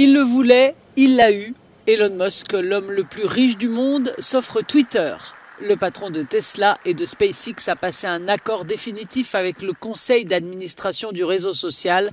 [0.00, 1.54] Il le voulait, il l'a eu.
[1.88, 5.16] Elon Musk, l'homme le plus riche du monde, s'offre Twitter.
[5.60, 10.24] Le patron de Tesla et de SpaceX a passé un accord définitif avec le conseil
[10.24, 12.10] d'administration du réseau social.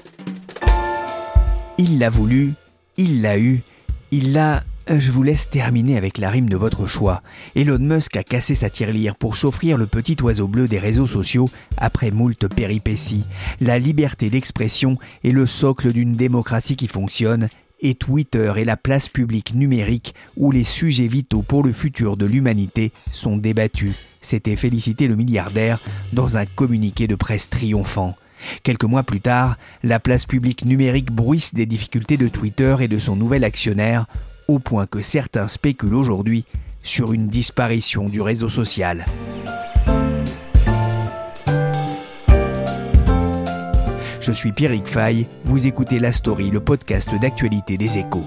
[1.77, 2.53] Il l'a voulu,
[2.97, 3.61] il l'a eu,
[4.09, 4.63] il l'a...
[4.87, 7.21] Je vous laisse terminer avec la rime de votre choix.
[7.55, 11.49] Elon Musk a cassé sa tirelire pour s'offrir le petit oiseau bleu des réseaux sociaux
[11.77, 13.25] après moult péripéties.
[13.61, 17.47] La liberté d'expression est le socle d'une démocratie qui fonctionne
[17.81, 22.25] et Twitter est la place publique numérique où les sujets vitaux pour le futur de
[22.25, 23.95] l'humanité sont débattus.
[24.21, 25.79] C'était félicité le milliardaire
[26.13, 28.15] dans un communiqué de presse triomphant.
[28.63, 32.99] Quelques mois plus tard, la place publique numérique bruisse des difficultés de Twitter et de
[32.99, 34.05] son nouvel actionnaire,
[34.47, 36.45] au point que certains spéculent aujourd'hui
[36.83, 39.05] sur une disparition du réseau social.
[44.25, 48.25] Je suis Pierrick Fay, vous écoutez La Story, le podcast d'actualité des échos.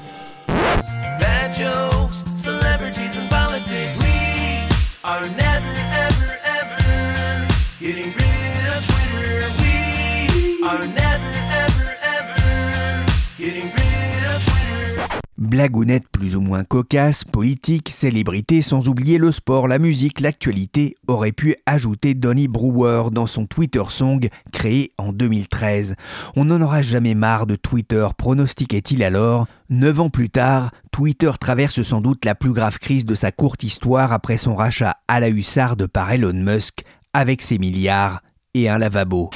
[15.48, 15.58] Twitter.
[15.58, 21.32] Blagounettes plus ou moins cocasses, politiques, célébrités, sans oublier le sport, la musique, l'actualité, aurait
[21.32, 25.96] pu ajouter Donny Brewer dans son Twitter Song créé en 2013.
[26.36, 29.46] On n'en aura jamais marre de Twitter, pronostiquait-il alors.
[29.70, 33.62] Neuf ans plus tard, Twitter traverse sans doute la plus grave crise de sa courte
[33.62, 36.82] histoire après son rachat à la hussarde par Elon Musk,
[37.12, 38.22] avec ses milliards
[38.54, 39.30] et un lavabo.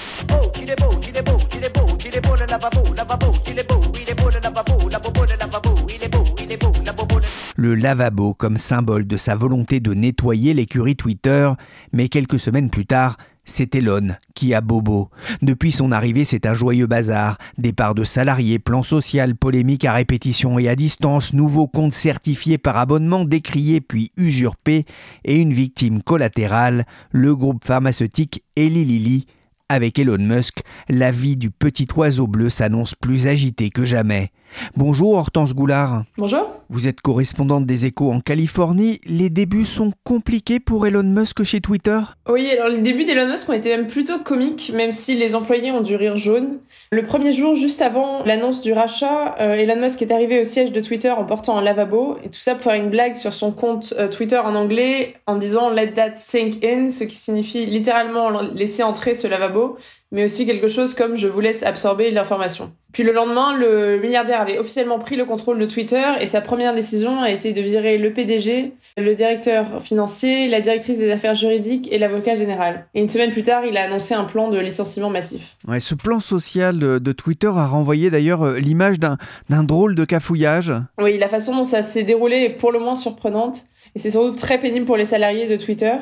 [7.63, 11.49] Le lavabo comme symbole de sa volonté de nettoyer l'écurie Twitter,
[11.93, 15.11] mais quelques semaines plus tard, c'est Elon qui a bobo.
[15.43, 17.39] Depuis son arrivée, c'est un joyeux bazar.
[17.59, 22.77] Départ de salariés, plan social, polémique à répétition et à distance, nouveaux comptes certifiés par
[22.79, 24.85] abonnement décriés puis usurpés,
[25.25, 29.27] et une victime collatérale, le groupe pharmaceutique Eli Lilly.
[29.69, 34.33] Avec Elon Musk, la vie du petit oiseau bleu s'annonce plus agitée que jamais.
[34.77, 36.05] Bonjour Hortense Goulard.
[36.19, 36.49] Bonjour.
[36.69, 38.99] Vous êtes correspondante des échos en Californie.
[39.07, 42.01] Les débuts sont compliqués pour Elon Musk chez Twitter?
[42.29, 45.71] Oui, alors les débuts d'Elon Musk ont été même plutôt comiques, même si les employés
[45.71, 46.59] ont du rire jaune.
[46.91, 50.73] Le premier jour, juste avant l'annonce du rachat, euh, Elon Musk est arrivé au siège
[50.73, 53.53] de Twitter en portant un lavabo, et tout ça pour faire une blague sur son
[53.53, 58.31] compte euh, Twitter en anglais, en disant Let that sink in, ce qui signifie littéralement
[58.55, 59.77] laisser entrer ce lavabo,
[60.13, 62.71] mais aussi quelque chose comme Je vous laisse absorber l'information.
[62.93, 66.75] Puis le lendemain, le milliardaire avait officiellement pris le contrôle de Twitter et sa première
[66.75, 71.89] décision a été de virer le PDG, le directeur financier, la directrice des affaires juridiques
[71.91, 72.87] et l'avocat général.
[72.95, 75.57] Et une semaine plus tard, il a annoncé un plan de licenciement massif.
[75.67, 79.17] Ouais, ce plan social de Twitter a renvoyé d'ailleurs euh, l'image d'un
[79.49, 80.73] d'un drôle de cafouillage.
[81.01, 83.65] Oui, la façon dont ça s'est déroulé est pour le moins surprenante
[83.95, 85.95] et c'est sans doute très pénible pour les salariés de Twitter.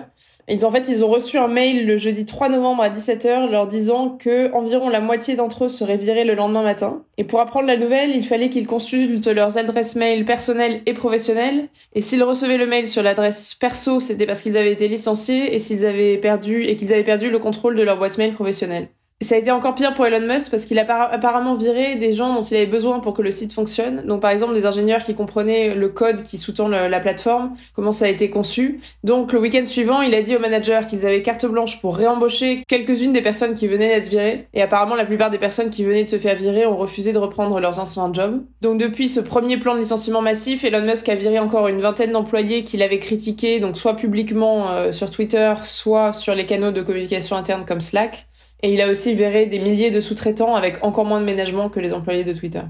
[0.51, 3.69] Ils, en fait, ils ont reçu un mail le jeudi 3 novembre à 17h leur
[3.69, 7.05] disant que environ la moitié d'entre eux seraient virés le lendemain matin.
[7.19, 11.69] Et pour apprendre la nouvelle, il fallait qu'ils consultent leurs adresses mail personnelles et professionnelles.
[11.95, 15.61] Et s'ils recevaient le mail sur l'adresse perso, c'était parce qu'ils avaient été licenciés et
[15.61, 18.89] s'ils avaient perdu et qu'ils avaient perdu le contrôle de leur boîte mail professionnelle.
[19.23, 22.33] Ça a été encore pire pour Elon Musk parce qu'il a apparemment viré des gens
[22.33, 24.03] dont il avait besoin pour que le site fonctionne.
[24.07, 28.07] Donc par exemple des ingénieurs qui comprenaient le code qui sous-tend la plateforme, comment ça
[28.07, 28.81] a été conçu.
[29.05, 32.65] Donc le week-end suivant, il a dit aux managers qu'ils avaient carte blanche pour réembaucher
[32.67, 34.49] quelques-unes des personnes qui venaient d'être virées.
[34.55, 37.19] Et apparemment la plupart des personnes qui venaient de se faire virer ont refusé de
[37.19, 38.43] reprendre leurs anciens jobs.
[38.63, 42.13] Donc depuis ce premier plan de licenciement massif, Elon Musk a viré encore une vingtaine
[42.13, 46.81] d'employés qu'il avait critiqués, donc soit publiquement euh, sur Twitter, soit sur les canaux de
[46.81, 48.29] communication interne comme Slack.
[48.63, 51.81] Et il a aussi viré des milliers de sous-traitants avec encore moins de ménagement que
[51.81, 52.61] les employés de Twitter.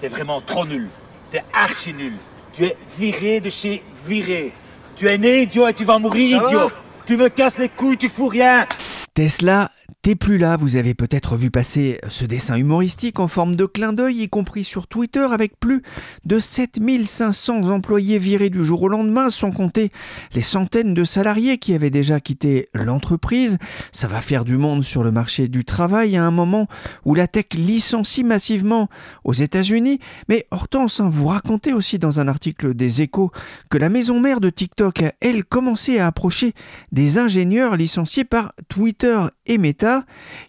[0.00, 0.88] T'es vraiment trop nul.
[1.30, 2.12] T'es archi nul.
[2.52, 4.52] Tu es viré de chez viré.
[4.96, 6.70] Tu es né idiot et tu vas mourir idiot.
[7.06, 8.66] Tu me casses les couilles, tu fous rien.
[9.14, 9.70] Tesla,
[10.02, 13.92] T'es plus là, vous avez peut-être vu passer ce dessin humoristique en forme de clin
[13.92, 15.82] d'œil, y compris sur Twitter, avec plus
[16.24, 19.90] de 7500 employés virés du jour au lendemain, sans compter
[20.34, 23.58] les centaines de salariés qui avaient déjà quitté l'entreprise.
[23.92, 26.66] Ça va faire du monde sur le marché du travail à un moment
[27.04, 28.88] où la tech licencie massivement
[29.24, 30.00] aux États-Unis.
[30.28, 33.32] Mais Hortense, hein, vous racontez aussi dans un article des Échos
[33.68, 36.54] que la maison mère de TikTok a, elle, commencé à approcher
[36.92, 39.79] des ingénieurs licenciés par Twitter et Meta.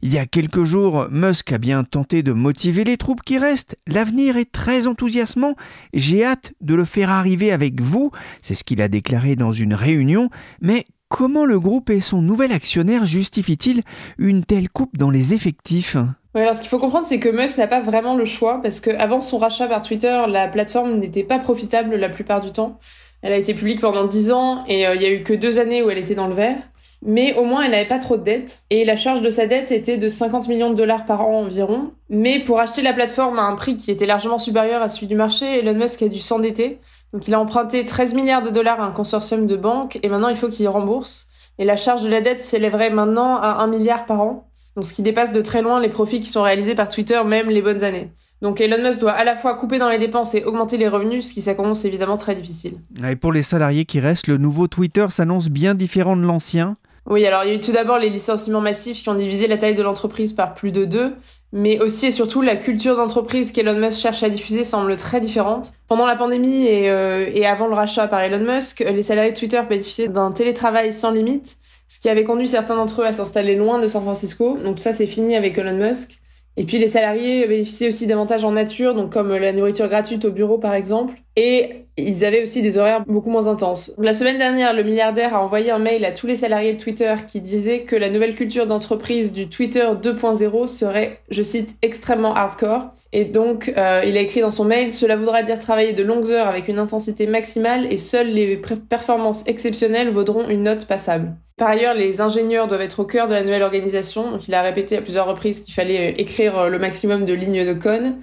[0.01, 3.77] Il y a quelques jours, Musk a bien tenté de motiver les troupes qui restent.
[3.87, 5.55] L'avenir est très enthousiasmant.
[5.93, 8.11] J'ai hâte de le faire arriver avec vous.
[8.41, 10.29] C'est ce qu'il a déclaré dans une réunion.
[10.61, 13.83] Mais comment le groupe et son nouvel actionnaire justifient-ils
[14.17, 15.97] une telle coupe dans les effectifs?
[16.33, 19.19] Alors ce qu'il faut comprendre, c'est que Musk n'a pas vraiment le choix, parce qu'avant
[19.19, 22.79] son rachat par Twitter, la plateforme n'était pas profitable la plupart du temps.
[23.21, 25.59] Elle a été publique pendant 10 ans et euh, il y a eu que deux
[25.59, 26.57] années où elle était dans le vert
[27.05, 29.71] mais au moins elle n'avait pas trop de dettes et la charge de sa dette
[29.71, 31.91] était de 50 millions de dollars par an environ.
[32.09, 35.15] Mais pour acheter la plateforme à un prix qui était largement supérieur à celui du
[35.15, 36.79] marché, Elon Musk a dû s'endetter.
[37.13, 40.29] Donc il a emprunté 13 milliards de dollars à un consortium de banques et maintenant
[40.29, 41.27] il faut qu'il rembourse.
[41.57, 44.93] Et la charge de la dette s'élèverait maintenant à 1 milliard par an, donc ce
[44.93, 47.83] qui dépasse de très loin les profits qui sont réalisés par Twitter même les bonnes
[47.83, 48.09] années.
[48.41, 51.27] Donc Elon Musk doit à la fois couper dans les dépenses et augmenter les revenus,
[51.27, 52.73] ce qui s'annonce évidemment très difficile.
[53.07, 56.77] Et pour les salariés qui restent, le nouveau Twitter s'annonce bien différent de l'ancien.
[57.09, 59.57] Oui, alors il y a eu tout d'abord les licenciements massifs qui ont divisé la
[59.57, 61.15] taille de l'entreprise par plus de deux,
[61.51, 65.73] mais aussi et surtout la culture d'entreprise qu'Elon Musk cherche à diffuser semble très différente.
[65.87, 69.37] Pendant la pandémie et, euh, et avant le rachat par Elon Musk, les salariés de
[69.37, 71.57] Twitter bénéficiaient d'un télétravail sans limite,
[71.87, 74.57] ce qui avait conduit certains d'entre eux à s'installer loin de San Francisco.
[74.63, 76.19] Donc ça c'est fini avec Elon Musk.
[76.57, 80.31] Et puis les salariés bénéficiaient aussi d'avantages en nature, donc comme la nourriture gratuite au
[80.31, 81.15] bureau par exemple.
[81.43, 83.95] Et ils avaient aussi des horaires beaucoup moins intenses.
[83.97, 87.15] La semaine dernière, le milliardaire a envoyé un mail à tous les salariés de Twitter
[87.27, 92.91] qui disait que la nouvelle culture d'entreprise du Twitter 2.0 serait, je cite, extrêmement hardcore.
[93.11, 96.29] Et donc, euh, il a écrit dans son mail, cela voudra dire travailler de longues
[96.29, 101.33] heures avec une intensité maximale et seules les performances exceptionnelles vaudront une note passable.
[101.61, 104.31] Par ailleurs, les ingénieurs doivent être au cœur de la nouvelle organisation.
[104.31, 107.33] Donc, il a répété à plusieurs reprises qu'il fallait euh, écrire euh, le maximum de
[107.33, 108.13] lignes de code.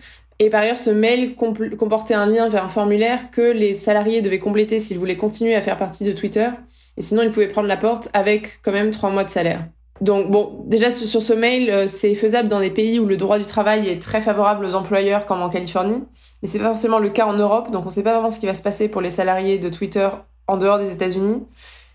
[0.41, 4.39] Et par ailleurs, ce mail comportait un lien vers un formulaire que les salariés devaient
[4.39, 6.49] compléter s'ils voulaient continuer à faire partie de Twitter.
[6.97, 9.67] Et sinon, ils pouvaient prendre la porte avec quand même trois mois de salaire.
[10.01, 13.39] Donc bon, déjà sur ce mail, euh, c'est faisable dans des pays où le droit
[13.39, 16.05] du travail est très favorable aux employeurs, comme en Californie.
[16.41, 18.47] Mais c'est pas forcément le cas en Europe, donc on sait pas vraiment ce qui
[18.47, 20.09] va se passer pour les salariés de Twitter
[20.47, 21.43] en dehors des États-Unis.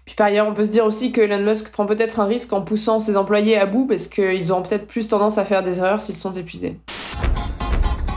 [0.06, 2.51] Puis par ailleurs, on peut se dire aussi que Elon Musk prend peut-être un risque
[2.51, 5.78] en poussant ses employés à bout parce qu'ils auront peut-être plus tendance à faire des
[5.78, 6.75] erreurs s'ils sont épuisés.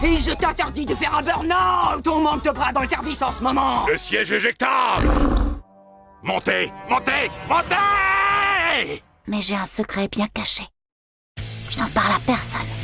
[0.03, 3.33] Et je t'interdis de faire un burn-out On manque de bras dans le service en
[3.33, 5.09] ce moment Le siège éjectable
[6.23, 10.65] Montez Montez Montez Mais j'ai un secret bien caché.
[11.71, 12.76] Je n'en parle à personne.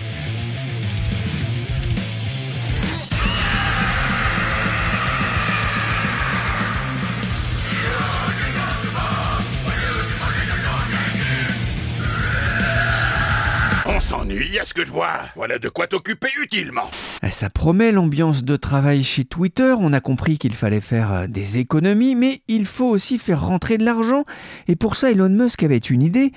[14.13, 15.21] S'ennuie à ce que je vois.
[15.37, 16.91] Voilà de quoi t'occuper utilement.
[17.23, 19.75] Eh, Ça promet l'ambiance de travail chez Twitter.
[19.79, 23.79] On a compris qu'il fallait faire euh, des économies, mais il faut aussi faire rentrer
[23.79, 24.25] de l'argent.
[24.69, 26.33] Et pour ça, Elon Musk avait une idée.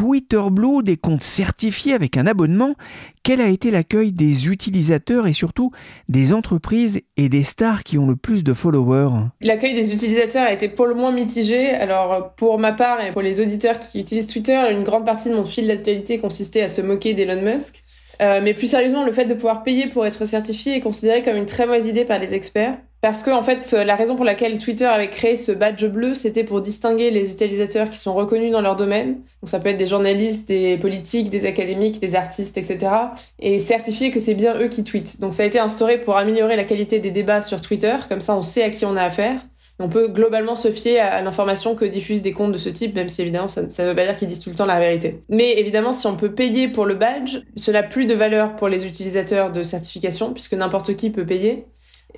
[0.00, 2.74] Twitter Blue, des comptes certifiés avec un abonnement.
[3.22, 5.72] Quel a été l'accueil des utilisateurs et surtout
[6.08, 9.26] des entreprises et des stars qui ont le plus de followers?
[9.42, 11.68] L'accueil des utilisateurs a été pour le moins mitigé.
[11.72, 15.34] Alors pour ma part et pour les auditeurs qui utilisent Twitter, une grande partie de
[15.34, 17.84] mon fil d'actualité consistait à se moquer d'Elon Musk.
[18.22, 21.36] Euh, mais plus sérieusement, le fait de pouvoir payer pour être certifié est considéré comme
[21.36, 22.78] une très mauvaise idée par les experts.
[23.00, 26.44] Parce que, en fait, la raison pour laquelle Twitter avait créé ce badge bleu, c'était
[26.44, 29.14] pour distinguer les utilisateurs qui sont reconnus dans leur domaine.
[29.40, 32.90] Donc ça peut être des journalistes, des politiques, des académiques, des artistes, etc.
[33.38, 35.18] Et certifier que c'est bien eux qui tweetent.
[35.18, 37.96] Donc ça a été instauré pour améliorer la qualité des débats sur Twitter.
[38.06, 39.46] Comme ça, on sait à qui on a affaire.
[39.82, 43.08] On peut globalement se fier à l'information que diffusent des comptes de ce type, même
[43.08, 45.22] si évidemment ça ne veut pas dire qu'ils disent tout le temps la vérité.
[45.30, 48.68] Mais évidemment, si on peut payer pour le badge, cela n'a plus de valeur pour
[48.68, 51.64] les utilisateurs de certification, puisque n'importe qui peut payer.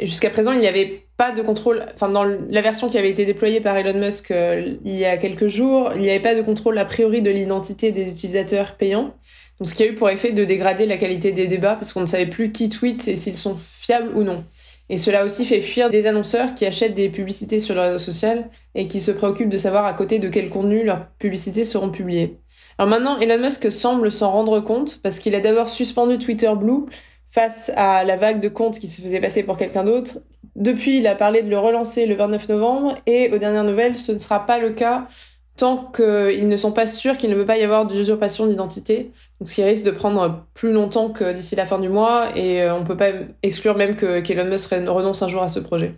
[0.01, 3.25] Jusqu'à présent, il n'y avait pas de contrôle, enfin dans la version qui avait été
[3.25, 6.43] déployée par Elon Musk euh, il y a quelques jours, il n'y avait pas de
[6.43, 9.15] contrôle a priori de l'identité des utilisateurs payants.
[9.59, 12.01] Donc ce qui a eu pour effet de dégrader la qualité des débats parce qu'on
[12.01, 14.45] ne savait plus qui tweet et s'ils sont fiables ou non.
[14.89, 18.51] Et cela aussi fait fuir des annonceurs qui achètent des publicités sur le réseau social
[18.75, 22.39] et qui se préoccupent de savoir à côté de quel contenu leurs publicités seront publiées.
[22.79, 26.87] Alors maintenant, Elon Musk semble s'en rendre compte parce qu'il a d'abord suspendu Twitter Blue
[27.33, 30.19] face à la vague de comptes qui se faisaient passer pour quelqu'un d'autre.
[30.55, 34.13] Depuis, il a parlé de le relancer le 29 novembre et aux dernières nouvelles, ce
[34.13, 35.09] ne sera pas le cas
[35.57, 39.11] tant qu'ils ne sont pas sûrs qu'il ne peut pas y avoir d'usurpation d'identité.
[39.39, 42.63] Donc, ce qui risque de prendre plus longtemps que d'ici la fin du mois, et
[42.63, 43.11] euh, on peut pas
[43.43, 45.95] exclure même que qu'Elon Musk renonce un jour à ce projet.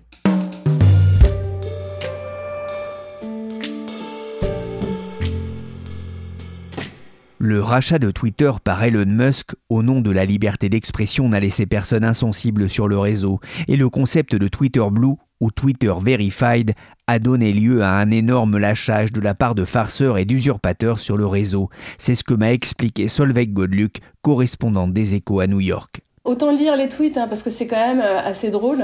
[7.47, 11.67] Le rachat de Twitter par Elon Musk au nom de la liberté d'expression n'a laissé
[11.67, 16.73] personne insensible sur le réseau et le concept de Twitter Blue ou Twitter Verified
[17.07, 21.19] a donné lieu à un énorme lâchage de la part de farceurs et d'usurpateurs sur
[21.19, 21.69] le réseau.
[21.99, 26.04] C'est ce que m'a expliqué Solveig Godluc, correspondante des échos à New York.
[26.25, 28.83] Autant lire les tweets hein, parce que c'est quand même euh, assez drôle.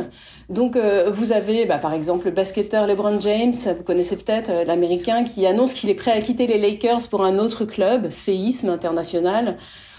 [0.50, 4.64] Donc euh, vous avez bah, par exemple le basketteur LeBron James, vous connaissez peut-être euh,
[4.64, 8.68] l'américain qui annonce qu'il est prêt à quitter les Lakers pour un autre club, séisme
[8.68, 9.56] international,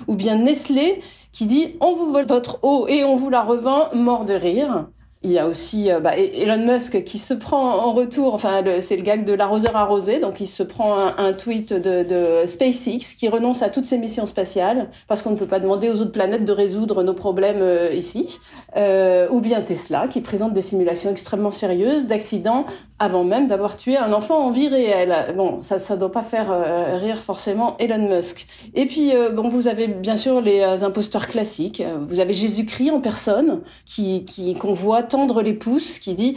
[0.07, 3.89] ou bien Nestlé qui dit on vous vole votre eau et on vous la revend,
[3.95, 4.85] mort de rire.
[5.23, 8.95] Il y a aussi euh, bah, Elon Musk qui se prend en retour, enfin c'est
[8.95, 13.15] le gag de l'arroseur arrosé, donc il se prend un, un tweet de, de, SpaceX
[13.19, 16.11] qui renonce à toutes ses missions spatiales parce qu'on ne peut pas demander aux autres
[16.11, 18.39] planètes de résoudre nos problèmes euh, ici,
[18.77, 22.65] euh, ou bien Tesla qui présente des simulations extrêmement sérieuses d'accidents
[22.97, 25.35] avant même d'avoir tué un enfant en vie réelle.
[25.37, 28.47] Bon, ça ça doit pas faire euh, rire forcément Elon Musk.
[28.73, 31.83] Et puis bon, vous avez bien sûr les imposteurs classiques.
[32.07, 34.73] Vous avez Jésus-Christ en personne qui qui qu'on
[35.11, 36.35] tendre les pouces, qui dit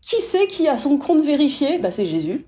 [0.00, 1.78] Qui c'est qui a son compte vérifié?
[1.78, 2.46] Bah, C'est Jésus.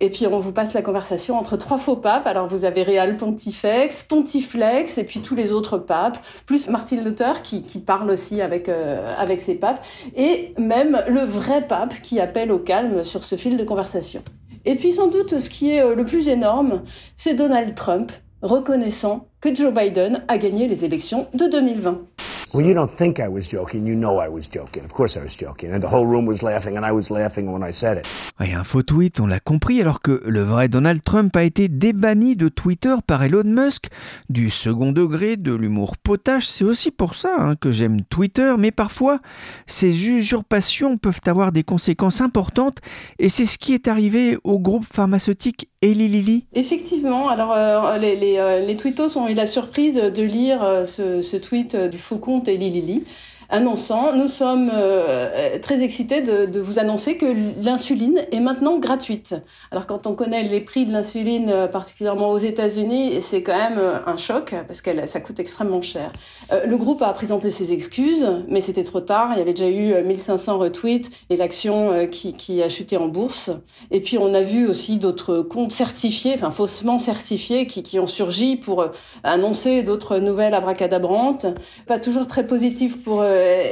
[0.00, 2.26] Et puis on vous passe la conversation entre trois faux papes.
[2.28, 7.42] Alors vous avez Réal Pontifex, Pontiflex et puis tous les autres papes, plus Martin Luther
[7.42, 9.84] qui, qui parle aussi avec euh, avec ses papes
[10.14, 14.22] et même le vrai pape qui appelle au calme sur ce fil de conversation.
[14.64, 16.82] Et puis sans doute ce qui est euh, le plus énorme,
[17.16, 22.17] c'est Donald Trump reconnaissant que Joe Biden a gagné les élections de 2020.
[22.54, 24.82] When you don't think I was joking, you know I was joking.
[24.82, 25.70] Of course I was joking.
[25.70, 28.06] And the whole room was laughing, and I was laughing when I said it.
[28.40, 31.68] Et un faux tweet, on l'a compris, alors que le vrai Donald Trump a été
[31.68, 33.88] débanni de Twitter par Elon Musk.
[34.30, 38.70] Du second degré, de l'humour potache, c'est aussi pour ça hein, que j'aime Twitter, mais
[38.70, 39.20] parfois,
[39.66, 42.78] ces usurpations peuvent avoir des conséquences importantes,
[43.18, 46.46] et c'est ce qui est arrivé au groupe pharmaceutique Eli Lilly.
[46.54, 50.86] Effectivement, alors euh, les, les, euh, les tweetos ont eu la surprise de lire euh,
[50.86, 53.02] ce, ce tweet euh, du faux Eli Lilly
[53.50, 57.26] annonçant, nous sommes euh, très excités de, de, vous annoncer que
[57.62, 59.34] l'insuline est maintenant gratuite.
[59.70, 63.78] Alors quand on connaît les prix de l'insuline, euh, particulièrement aux États-Unis, c'est quand même
[63.78, 66.12] euh, un choc parce que ça coûte extrêmement cher.
[66.52, 69.30] Euh, le groupe a présenté ses excuses, mais c'était trop tard.
[69.32, 73.50] Il y avait déjà eu 1500 retweets et l'action qui, qui a chuté en bourse.
[73.90, 78.06] Et puis on a vu aussi d'autres comptes certifiés, enfin faussement certifiés, qui, qui ont
[78.06, 78.86] surgi pour
[79.24, 81.46] annoncer d'autres nouvelles abracadabrantes.
[81.86, 83.22] Pas toujours très positives pour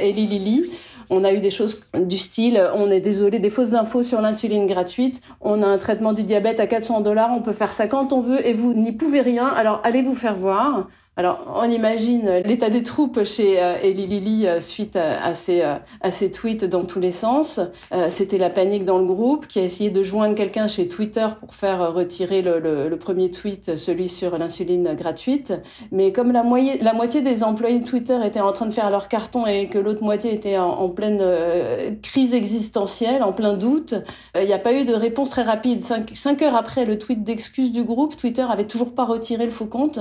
[0.01, 0.71] Eli Lilly.
[1.09, 4.67] On a eu des choses du style, on est désolé, des fausses infos sur l'insuline
[4.67, 8.11] gratuite, on a un traitement du diabète à 400 dollars, on peut faire ça quand
[8.11, 10.87] on veut et vous n'y pouvez rien, alors allez vous faire voir.
[11.19, 15.77] Alors, on imagine l'état des troupes chez euh, Eli Lilly euh, suite à, à, euh,
[15.99, 17.59] à ces tweets dans tous les sens.
[17.91, 21.27] Euh, C'était la panique dans le groupe qui a essayé de joindre quelqu'un chez Twitter
[21.39, 25.55] pour faire retirer le, le, le premier tweet, celui sur l'insuline gratuite.
[25.91, 28.91] Mais comme la, moitié, la moitié des employés de Twitter étaient en train de faire
[28.91, 33.53] leur carton et que l'autre moitié était en, en pleine euh, crise existentielle, en plein
[33.53, 33.95] doute,
[34.35, 35.81] il n'y a pas eu de réponse très rapide.
[35.81, 39.51] Cinq, cinq heures après le tweet d'excuse du groupe, Twitter avait toujours pas retiré le
[39.51, 39.99] faux compte.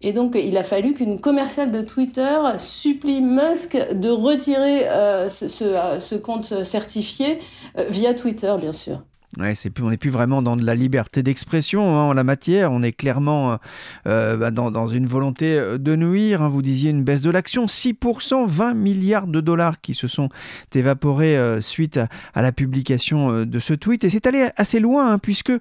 [0.00, 5.48] Et donc, il a fallu qu'une commerciale de Twitter supplie Musk de retirer euh, ce,
[5.48, 7.40] ce, ce, compte certifié
[7.76, 9.02] euh, via Twitter, bien sûr.
[9.36, 12.24] Ouais, c'est plus, on n'est plus vraiment dans de la liberté d'expression hein, en la
[12.24, 12.72] matière.
[12.72, 13.58] On est clairement
[14.06, 16.40] euh, bah, dans, une volonté euh, de nuire.
[16.40, 16.48] Hein.
[16.48, 20.30] Vous disiez une baisse de l'action, 6%, 20 milliards de dollars qui se sont
[20.74, 21.98] évaporés euh, suite
[22.34, 24.04] à, la publication euh, de ce tweet.
[24.04, 25.52] Et c'est allé assez loin hein, puisque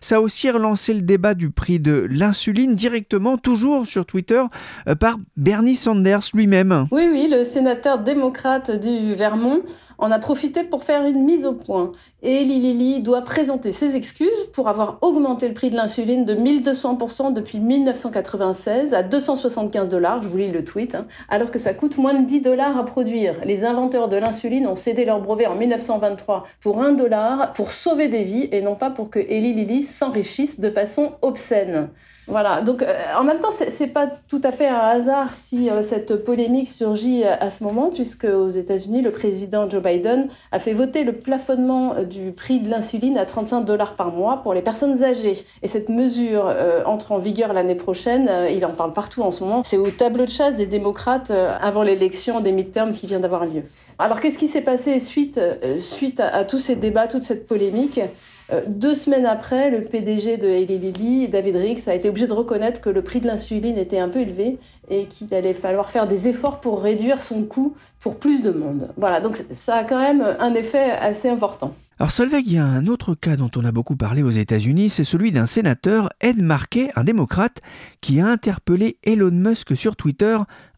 [0.00, 4.42] ça a aussi relancé le débat du prix de l'insuline directement, toujours sur Twitter,
[4.88, 6.86] euh, par Bernie Sanders lui-même.
[6.90, 9.62] Oui, oui, le sénateur démocrate du Vermont
[9.98, 11.92] en a profité pour faire une mise au point.
[12.22, 17.32] Et Lili doit présenter ses excuses pour avoir augmenté le prix de l'insuline de 1200%
[17.32, 21.98] depuis 1996 à 275 dollars, je vous lis le tweet, hein, alors que ça coûte
[21.98, 23.36] moins de 10 dollars à produire.
[23.44, 28.08] Les inventeurs de l'insuline ont cédé leur brevet en 1923 pour 1 dollar pour sauver
[28.08, 31.88] des vies et non pas pour que Eli Lilly s'enrichisse de façon obscène.
[32.28, 35.82] Voilà, donc euh, en même temps, c'est pas tout à fait un hasard si euh,
[35.82, 40.58] cette polémique surgit à, à, ce moment, puisque aux États-Unis, le président Joe Biden a
[40.58, 44.54] fait voter le plafonnement euh, du prix de l'insuline à 35 dollars par mois pour
[44.54, 45.44] les personnes âgées.
[45.62, 48.28] Et cette mesure euh, entre en vigueur l'année prochaine.
[48.28, 49.62] Euh, il en parle partout en ce moment.
[49.64, 53.62] C'est au tableau de chasse des démocrates avant l'élection des midterms qui vient d'avoir lieu.
[53.98, 55.40] Alors qu'est-ce qui s'est passé suite,
[55.78, 58.00] suite à, à tous ces débats, toute cette polémique
[58.52, 62.32] Euh, deux semaines après, le PDG de Eli Lilly, David Ricks, a été obligé de
[62.32, 66.06] reconnaître que le prix de l'insuline était un peu élevé et qu'il allait falloir faire
[66.06, 68.88] des efforts pour réduire son coût pour plus de monde.
[68.96, 71.74] Voilà, donc ça a quand même un effet assez important.
[71.98, 74.90] Alors Solveig, il y a un autre cas dont on a beaucoup parlé aux États-Unis,
[74.90, 77.62] c'est celui d'un sénateur, Ed Markey, un démocrate,
[78.00, 80.36] qui a interpellé Elon Musk sur Twitter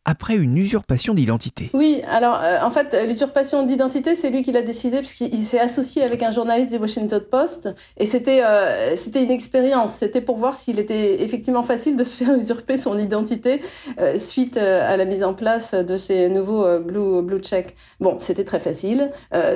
[0.09, 1.69] après une usurpation d'identité.
[1.75, 6.03] Oui, alors euh, en fait, l'usurpation d'identité, c'est lui qui l'a décidé puisqu'il s'est associé
[6.03, 9.97] avec un journaliste du Washington Post et c'était euh, c'était une expérience.
[9.97, 13.61] C'était pour voir s'il était effectivement facile de se faire usurper son identité
[14.00, 17.75] euh, suite à la mise en place de ces nouveaux blue blue check.
[18.00, 19.11] Bon, c'était très facile.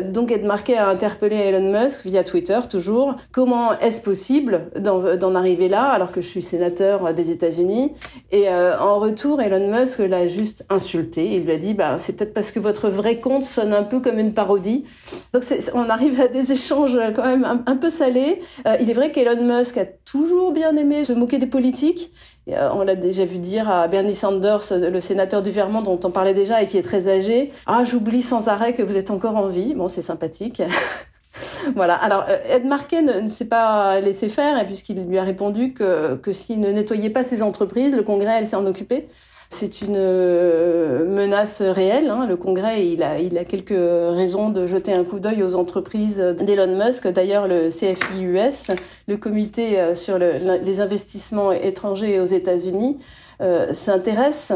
[0.04, 3.16] donc Ed Markey a interpellé Elon Musk via Twitter toujours.
[3.30, 7.92] Comment est-ce possible d'en arriver là alors que je suis sénateur des États-Unis?
[8.32, 10.26] Et en retour, Elon Musk l'a
[10.70, 11.34] insulté.
[11.34, 14.00] Il lui a dit, bah, c'est peut-être parce que votre vrai compte sonne un peu
[14.00, 14.84] comme une parodie.
[15.32, 15.44] Donc
[15.74, 18.40] on arrive à des échanges quand même un, peu salés.
[18.66, 22.12] Euh, il est vrai qu'Elon Musk a toujours bien aimé se moquer des politiques.
[22.48, 26.10] Euh, on l'a déjà vu dire à Bernie Sanders, le sénateur du Vermont dont on
[26.10, 29.36] parlait déjà et qui est très âgé, ah j'oublie sans arrêt que vous êtes encore
[29.36, 29.74] en vie.
[29.74, 30.60] Bon, c'est sympathique.
[31.74, 31.94] voilà.
[31.94, 36.20] Alors, euh, Ed Markey ne, s'est pas laissé faire, et puisqu'il lui a répondu que,
[36.32, 39.08] s'il ne nettoyait pas ses entreprises, le Congrès allait s'en occuper.
[39.54, 42.08] C'est une euh, menace réelle.
[42.08, 42.26] Hein.
[42.26, 46.18] Le Congrès, il a, il a quelques raisons de jeter un coup d'œil aux entreprises
[46.18, 47.06] d'Elon Musk.
[47.08, 48.74] D'ailleurs, le CFIUS,
[49.08, 52.96] le Comité euh, sur les investissements étrangers aux États-Unis,
[53.42, 54.52] euh, s'intéresse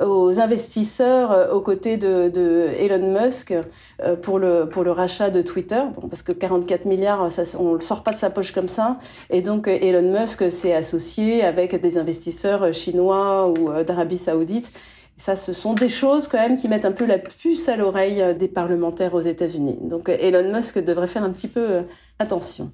[0.00, 3.54] aux investisseurs euh, aux côtés de, Elon Musk
[4.02, 7.74] euh, pour le pour le rachat de Twitter bon, parce que 44 milliards ça, on
[7.74, 8.98] le sort pas de sa poche comme ça
[9.30, 14.68] et donc Elon Musk s'est associé avec des investisseurs chinois ou d'Arabie Saoudite
[15.16, 18.34] ça, ce sont des choses quand même qui mettent un peu la puce à l'oreille
[18.36, 19.78] des parlementaires aux États-Unis.
[19.82, 21.82] Donc Elon Musk devrait faire un petit peu
[22.18, 22.72] attention.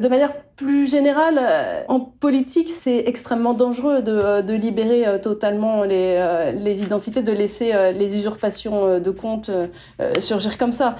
[0.00, 5.84] De manière plus générale, euh, en politique, c'est extrêmement dangereux de, euh, libérer euh, totalement
[5.84, 9.50] les, les, identités, de laisser les usurpations de comptes
[10.18, 10.94] surgir comme ça.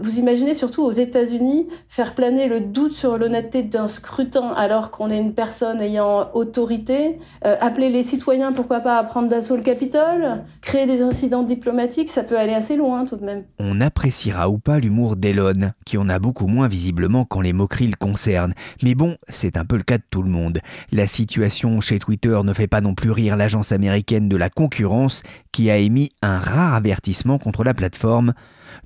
[0.00, 5.10] Vous imaginez surtout aux États-Unis faire planer le doute sur l'honnêteté d'un scrutin alors qu'on
[5.10, 10.42] est une personne ayant autorité, appeler les citoyens, pourquoi pas, à prendre d'assaut le Capitole,
[10.60, 13.44] créer des incidents diplomatiques, ça peut aller assez loin tout de même.
[13.60, 17.88] On appréciera ou pas l'humour d'Elon, qui en a beaucoup moins visiblement quand les moqueries
[17.88, 18.54] le concernent.
[18.82, 20.60] Mais bon, c'est un peu le cas de tout le monde.
[20.90, 25.22] La situation chez Twitter ne fait pas non plus rire l'agence américaine de la concurrence
[25.52, 28.34] qui a émis un rare avertissement contre la plateforme.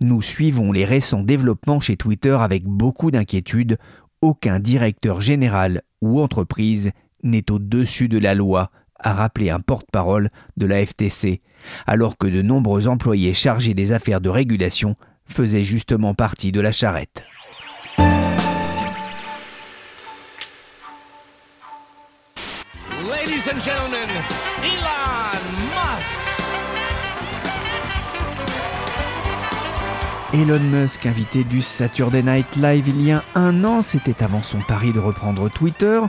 [0.00, 3.78] Nous suivons les récents développements chez Twitter avec beaucoup d'inquiétude.
[4.20, 6.90] Aucun directeur général ou entreprise
[7.22, 11.42] n'est au-dessus de la loi, a rappelé un porte-parole de la FTC,
[11.86, 14.96] alors que de nombreux employés chargés des affaires de régulation
[15.26, 17.24] faisaient justement partie de la charrette.
[23.46, 24.08] Ladies and gentlemen,
[24.64, 26.20] Elon Musk.
[30.34, 34.58] Elon Musk, invité du Saturday Night Live il y a un an, c'était avant son
[34.66, 36.00] pari de reprendre Twitter.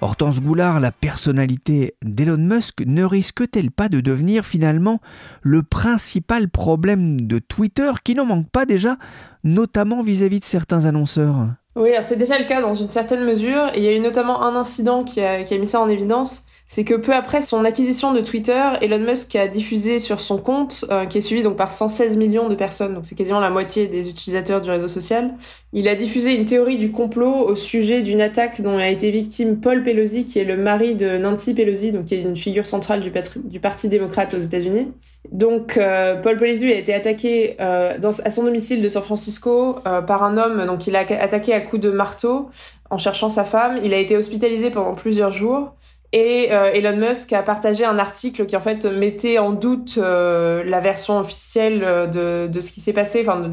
[0.00, 5.00] Hortense Goulard, la personnalité d'Elon Musk, ne risque-t-elle pas de devenir finalement
[5.42, 8.96] le principal problème de Twitter qui n'en manque pas déjà,
[9.44, 11.48] notamment vis-à-vis de certains annonceurs?
[11.74, 13.68] Oui, c'est déjà le cas dans une certaine mesure.
[13.74, 15.88] Et il y a eu notamment un incident qui a, qui a mis ça en
[15.88, 20.36] évidence c'est que peu après son acquisition de Twitter, Elon Musk a diffusé sur son
[20.38, 23.50] compte, euh, qui est suivi donc par 116 millions de personnes, donc c'est quasiment la
[23.50, 25.34] moitié des utilisateurs du réseau social,
[25.72, 29.60] il a diffusé une théorie du complot au sujet d'une attaque dont a été victime
[29.60, 33.00] Paul Pelosi, qui est le mari de Nancy Pelosi, donc qui est une figure centrale
[33.00, 34.88] du, Parti démocrate aux États-Unis.
[35.30, 40.24] Donc euh, Paul Pelosi a été attaqué euh, à son domicile de San Francisco par
[40.24, 42.48] un homme, donc il a attaqué à coups de marteau
[42.90, 43.78] en cherchant sa femme.
[43.84, 45.72] Il a été hospitalisé pendant plusieurs jours.
[46.12, 50.62] Et euh, Elon Musk a partagé un article qui en fait mettait en doute euh,
[50.64, 53.50] la version officielle euh, de, de ce qui s'est passé, enfin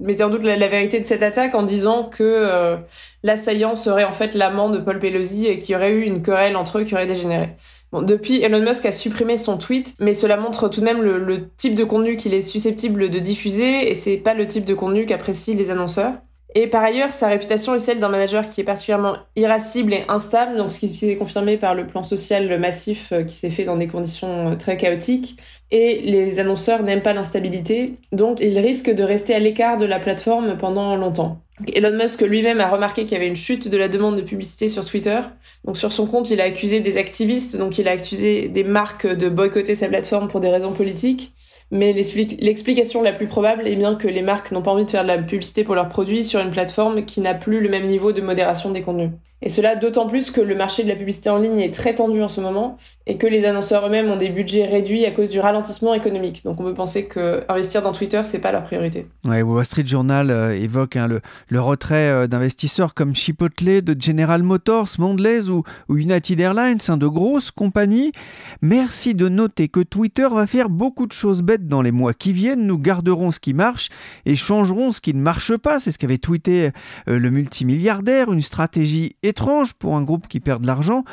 [0.00, 2.78] mettait en doute la, vérité de cette attaque en disant que
[3.22, 6.56] l'assaillant serait en fait l'amant de Paul Pelosi et qu'il y aurait eu une querelle
[6.56, 7.50] entre eux qui aurait dégénéré.
[7.92, 11.18] Bon, depuis, Elon Musk a supprimé son tweet, mais cela montre tout de même le,
[11.18, 14.74] le type de contenu qu'il est susceptible de diffuser et c'est pas le type de
[14.74, 16.14] contenu qu'apprécient les annonceurs.
[16.54, 20.56] Et par ailleurs, sa réputation est celle d'un manager qui est particulièrement irascible et instable,
[20.56, 23.76] donc ce qui s'est confirmé par le plan social massif euh, qui s'est fait dans
[23.76, 25.36] des conditions euh, très chaotiques.
[25.70, 30.00] et les annonceurs n'aiment pas l'instabilité, donc ils risquent de rester à l'écart de la
[30.00, 31.40] plateforme pendant longtemps.
[31.74, 34.66] Elon Musk lui-même a remarqué qu'il y avait une chute de la demande de publicité
[34.66, 35.20] sur Twitter.
[35.64, 39.06] Donc sur son compte, il a accusé des activistes, donc il a accusé des marques
[39.06, 41.34] de boycotter sa plateforme pour des raisons politiques.
[41.72, 45.02] Mais l'explication la plus probable est bien que les marques n'ont pas envie de faire
[45.02, 48.12] de la publicité pour leurs produits sur une plateforme qui n'a plus le même niveau
[48.12, 49.10] de modération des contenus.
[49.42, 52.22] Et cela d'autant plus que le marché de la publicité en ligne est très tendu
[52.22, 52.76] en ce moment
[53.06, 56.44] et que les annonceurs eux-mêmes ont des budgets réduits à cause du ralentissement économique.
[56.44, 59.06] Donc on peut penser que investir dans Twitter, c'est pas leur priorité.
[59.24, 61.08] Ouais, Wall Street Journal euh, évoque hein,
[61.48, 66.96] le, retrait euh, d'investisseurs comme Chipotle, de General Motors, Mondelez ou, ou United Airlines, hein,
[66.96, 68.12] de grosses compagnies.
[68.60, 72.32] Merci de noter que Twitter va faire beaucoup de choses bêtes dans les mois qui
[72.32, 72.66] viennent.
[72.66, 73.88] Nous garderons ce qui marche
[74.26, 75.80] et changerons ce qui ne marche pas.
[75.80, 76.70] C'est ce qu'avait tweeté
[77.08, 81.04] euh, le multimilliardaire, une stratégie étrange pour un groupe qui perd de l'argent.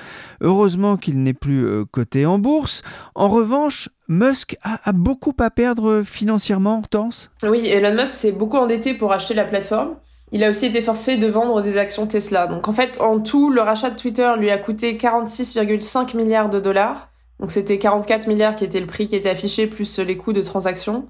[0.42, 2.82] Heureusement qu'il n'est plus euh, coté en bourse.
[3.16, 8.94] En revanche, Musk a, beaucoup à perdre financièrement, Hortense Oui, Elon Musk s'est beaucoup endetté
[8.94, 9.96] pour acheter la plateforme.
[10.32, 12.48] Il a aussi été forcé de vendre des actions Tesla.
[12.48, 16.60] Donc en fait, en tout, le rachat de Twitter lui a coûté 46,5 milliards de
[16.60, 17.10] dollars.
[17.40, 20.42] Donc c'était 44 milliards qui était le prix qui était affiché, plus les coûts de
[20.42, 21.08] transaction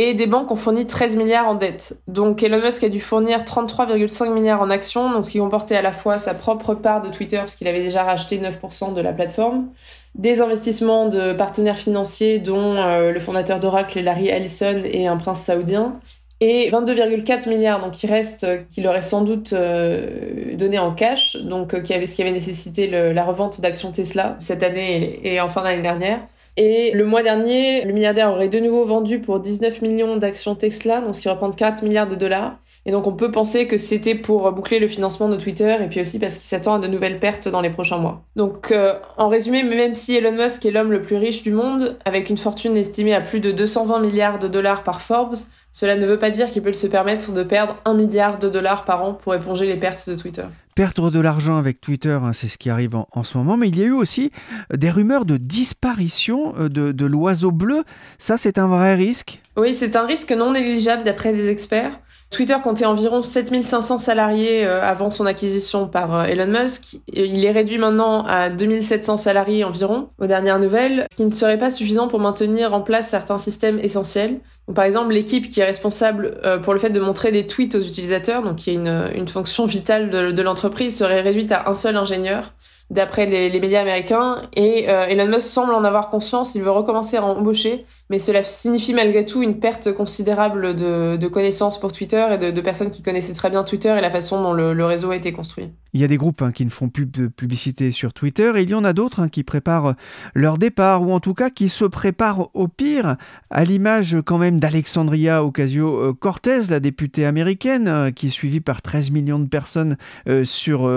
[0.00, 1.98] et des banques ont fourni 13 milliards en dette.
[2.06, 5.82] Donc Elon Musk a dû fournir 33,5 milliards en actions, donc ce qui comportait à
[5.82, 9.12] la fois sa propre part de Twitter, parce qu'il avait déjà racheté 9% de la
[9.12, 9.70] plateforme,
[10.14, 15.42] des investissements de partenaires financiers, dont euh, le fondateur d'Oracle, Larry Ellison, et un prince
[15.42, 15.98] saoudien,
[16.38, 21.34] et 22,4 milliards, donc qui reste, euh, qu'il aurait sans doute euh, donné en cash,
[21.34, 25.48] donc qui avait, ce qui avait nécessité la revente d'actions Tesla cette année et en
[25.48, 26.20] fin d'année dernière.
[26.60, 31.00] Et le mois dernier, le milliardaire aurait de nouveau vendu pour 19 millions d'actions Tesla,
[31.00, 32.58] donc ce qui représente 4 milliards de dollars.
[32.84, 36.00] Et donc on peut penser que c'était pour boucler le financement de Twitter et puis
[36.00, 38.24] aussi parce qu'il s'attend à de nouvelles pertes dans les prochains mois.
[38.34, 41.96] Donc euh, en résumé, même si Elon Musk est l'homme le plus riche du monde,
[42.04, 45.36] avec une fortune estimée à plus de 220 milliards de dollars par Forbes,
[45.70, 48.84] cela ne veut pas dire qu'il peut se permettre de perdre 1 milliard de dollars
[48.84, 50.46] par an pour éponger les pertes de Twitter.
[50.78, 53.76] Perdre de l'argent avec Twitter, hein, c'est ce qui arrive en, ce moment, mais il
[53.76, 54.30] y a eu aussi
[54.72, 57.82] euh, des rumeurs de disparition euh, de, l'oiseau bleu.
[58.18, 59.42] Ça, c'est un vrai risque?
[59.56, 61.98] Oui, c'est un risque non négligeable d'après des experts.
[62.30, 66.98] Twitter comptait environ 7500 salariés euh, avant son acquisition par Elon Musk.
[67.12, 71.58] Il est réduit maintenant à 2700 salariés environ aux dernières nouvelles, ce qui ne serait
[71.58, 74.38] pas suffisant pour maintenir en place certains systèmes essentiels
[74.74, 77.80] par exemple, l'équipe qui est responsable euh, pour le fait de montrer des tweets aux
[77.80, 82.52] utilisateurs, donc qui est une, fonction vitale de, l'entreprise, serait réduite à un seul ingénieur
[82.90, 84.36] d'après les, médias américains.
[84.56, 88.42] Et euh, Elon Musk semble en avoir conscience, il veut recommencer à embaucher, mais cela
[88.42, 93.34] signifie malgré tout une perte considérable de, connaissances pour Twitter et de, personnes qui connaissaient
[93.34, 95.70] très bien Twitter et la façon dont le, le réseau a été construit.
[95.94, 98.62] Il y a des groupes hein, qui ne font plus de publicité sur Twitter et
[98.62, 99.94] il y en a d'autres hein, qui préparent
[100.34, 103.16] leur départ ou en tout cas qui se préparent au pire,
[103.50, 109.10] à l'image quand même d'Alexandria Ocasio-Cortez, la députée américaine euh, qui est suivie par 13
[109.10, 109.96] millions de personnes
[110.28, 110.90] euh, sur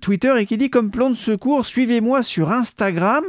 [0.00, 3.24] Twitter et qui dit comme plan de ce cours, suivez-moi sur Instagram.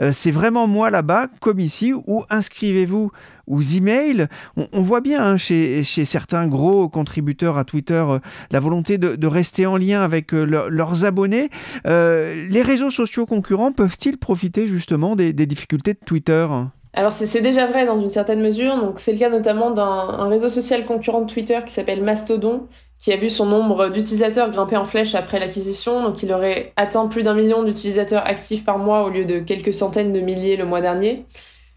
[0.00, 3.10] Euh, c'est vraiment moi là-bas, comme ici, ou inscrivez-vous
[3.46, 4.28] aux emails.
[4.56, 8.18] On, voit bien hein, chez, certains gros contributeurs à Twitter euh,
[8.50, 11.50] la volonté de, rester en lien avec euh, leurs abonnés.
[11.84, 16.46] les réseaux sociaux concurrents peuvent-ils profiter justement des, difficultés de Twitter?
[16.94, 20.48] Alors c'est déjà vrai dans une certaine mesure, donc c'est le cas notamment d'un réseau
[20.50, 22.66] social concurrent de Twitter qui s'appelle Mastodon,
[22.98, 26.04] qui a vu son nombre d'utilisateurs grimper en flèche après l'acquisition.
[26.04, 29.74] Donc il aurait atteint plus d'un million d'utilisateurs actifs par mois au lieu de quelques
[29.74, 31.24] centaines de milliers le mois dernier.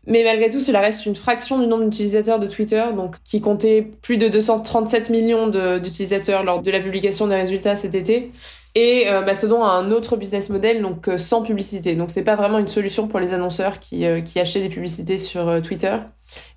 [0.06, 3.82] Mais malgré tout, cela reste une fraction du nombre d'utilisateurs de Twitter, donc qui comptait
[4.04, 8.32] plus de 237 millions d'utilisateurs lors de la publication des résultats cet été.
[8.78, 11.96] Et euh, Mastodon a un autre business model, donc euh, sans publicité.
[11.96, 15.18] Donc c'est pas vraiment une solution pour les annonceurs qui, euh, qui achètent des publicités
[15.18, 15.96] sur euh, Twitter.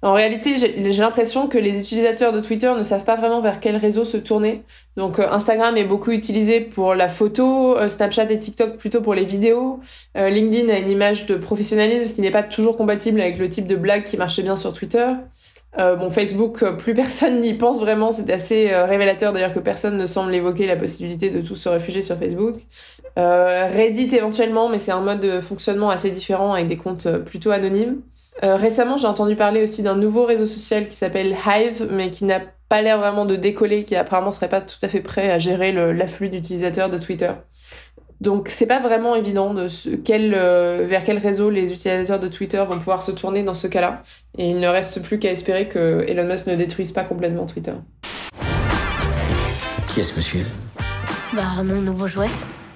[0.03, 3.77] En réalité, j'ai l'impression que les utilisateurs de Twitter ne savent pas vraiment vers quel
[3.77, 4.65] réseau se tourner.
[4.97, 9.79] Donc Instagram est beaucoup utilisé pour la photo, Snapchat et TikTok plutôt pour les vidéos.
[10.17, 13.77] LinkedIn a une image de professionnalisme qui n'est pas toujours compatible avec le type de
[13.77, 15.07] blague qui marchait bien sur Twitter.
[15.79, 18.11] Euh, bon, Facebook, euh, plus personne n'y pense vraiment.
[18.11, 21.69] C'est assez euh, révélateur d'ailleurs que personne ne semble évoquer la possibilité de tous se
[21.69, 22.57] réfugier sur Facebook.
[23.19, 27.51] Euh, Reddit éventuellement, mais c'est un mode de fonctionnement assez différent avec des comptes plutôt
[27.51, 28.01] anonymes.
[28.43, 32.41] récemment, j'ai entendu parler aussi d'un nouveau réseau social qui s'appelle Hive, mais qui n'a
[32.69, 35.73] pas l'air vraiment de décoller, qui apparemment serait pas tout à fait prêt à gérer
[35.73, 37.33] l'afflux d'utilisateurs de Twitter.
[38.21, 42.29] Donc c'est pas vraiment évident de ce, quel, euh, vers quel réseau les utilisateurs de
[42.29, 44.03] Twitter vont pouvoir se tourner dans ce cas-là.
[44.37, 47.75] Et il ne reste plus qu'à espérer que Elon Musk ne détruise pas complètement Twitter.
[49.89, 50.45] Qui est-ce monsieur?
[51.33, 52.31] Bah mon nouveau jouet.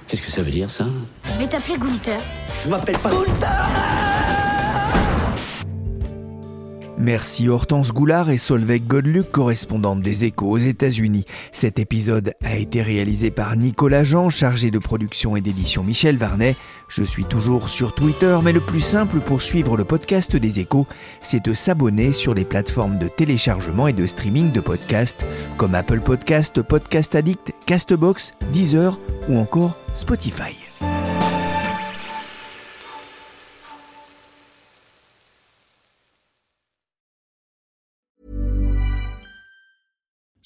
[0.06, 0.84] Qu'est-ce que ça veut dire ça?
[1.24, 2.20] Je vais t'appeler Gunther.
[2.62, 4.01] Je m'appelle pas Gunther
[7.02, 11.24] Merci Hortense Goulard et Solveig Godluc, correspondantes des Échos aux États-Unis.
[11.50, 16.54] Cet épisode a été réalisé par Nicolas Jean, chargé de production et d'édition Michel Varnet.
[16.86, 20.86] Je suis toujours sur Twitter, mais le plus simple pour suivre le podcast des Échos,
[21.20, 25.24] c'est de s'abonner sur les plateformes de téléchargement et de streaming de podcasts
[25.56, 30.61] comme Apple Podcast, Podcast Addict, Castbox, Deezer ou encore Spotify.